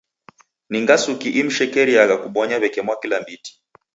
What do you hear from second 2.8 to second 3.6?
mwaklambiti?